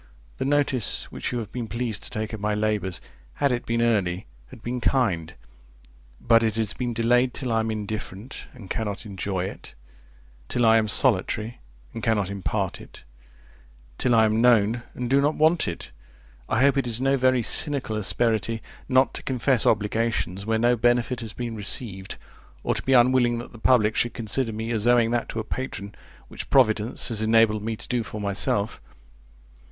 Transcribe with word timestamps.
The 0.39 0.45
notice 0.45 1.11
which 1.11 1.31
you 1.31 1.37
have 1.37 1.51
been 1.51 1.67
pleased 1.67 2.01
to 2.01 2.09
take 2.09 2.33
of 2.33 2.39
my 2.39 2.55
labours, 2.55 3.01
had 3.35 3.51
it 3.51 3.67
been 3.67 3.83
early, 3.83 4.25
had 4.49 4.63
been 4.63 4.81
kind; 4.81 5.35
but 6.19 6.41
it 6.41 6.55
has 6.55 6.73
been 6.73 6.91
delayed 6.91 7.35
till 7.35 7.51
I 7.51 7.59
am 7.59 7.69
indifferent, 7.69 8.47
and 8.55 8.67
cannot 8.67 9.05
enjoy 9.05 9.45
it: 9.45 9.75
till 10.47 10.65
I 10.65 10.77
am 10.77 10.87
solitary, 10.87 11.59
and 11.93 12.01
cannot 12.01 12.31
impart 12.31 12.81
it; 12.81 13.03
till 13.99 14.15
I 14.15 14.25
am 14.25 14.41
known, 14.41 14.81
and 14.95 15.07
do 15.07 15.21
not 15.21 15.35
want 15.35 15.67
it. 15.67 15.91
I 16.49 16.61
hope 16.61 16.77
it 16.77 16.87
is 16.87 16.99
no 16.99 17.15
very 17.15 17.43
cynical 17.43 17.95
asperity 17.95 18.63
not 18.89 19.13
to 19.13 19.21
confess 19.21 19.67
obligations 19.67 20.47
where 20.47 20.57
no 20.57 20.75
benefit 20.75 21.19
has 21.19 21.33
been 21.33 21.55
received, 21.55 22.15
or 22.63 22.73
to 22.73 22.81
be 22.81 22.93
unwilling 22.93 23.37
that 23.37 23.51
the 23.51 23.59
public 23.59 23.95
should 23.95 24.15
consider 24.15 24.51
me 24.51 24.71
as 24.71 24.87
owing 24.87 25.11
that 25.11 25.29
to 25.29 25.39
a 25.39 25.43
patron, 25.43 25.93
which 26.27 26.49
providence 26.49 27.09
has 27.09 27.21
enabled 27.21 27.61
me 27.61 27.75
to 27.75 27.87
do 27.87 28.01
for 28.01 28.19
myself. 28.19 28.81